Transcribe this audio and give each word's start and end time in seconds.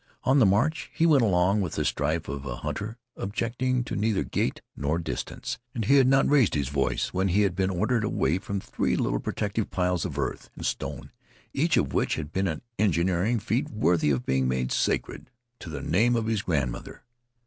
On 0.23 0.39
the 0.39 0.47
march 0.47 0.89
he 0.95 1.05
went 1.05 1.21
along 1.21 1.61
with 1.61 1.73
the 1.73 1.85
stride 1.85 2.27
of 2.27 2.43
a 2.43 2.55
hunter, 2.55 2.97
objecting 3.15 3.83
to 3.83 3.95
neither 3.95 4.23
gait 4.23 4.61
nor 4.75 4.97
distance. 4.97 5.59
And 5.75 5.85
he 5.85 5.97
had 5.97 6.07
not 6.07 6.27
raised 6.27 6.55
his 6.55 6.69
voice 6.69 7.13
when 7.13 7.27
he 7.27 7.43
had 7.43 7.55
been 7.55 7.69
ordered 7.69 8.03
away 8.03 8.39
from 8.39 8.59
three 8.59 8.95
little 8.95 9.19
protective 9.19 9.69
piles 9.69 10.03
of 10.03 10.17
earth 10.17 10.49
and 10.55 10.65
stone, 10.65 11.11
each 11.53 11.77
of 11.77 11.93
which 11.93 12.15
had 12.15 12.33
been 12.33 12.47
an 12.47 12.63
engineering 12.79 13.37
feat 13.37 13.69
worthy 13.69 14.09
of 14.09 14.25
being 14.25 14.47
made 14.47 14.71
sacred 14.71 15.29
to 15.59 15.69
the 15.69 15.81
name 15.83 16.15
of 16.15 16.25
his 16.25 16.41
grandmother. 16.41 17.03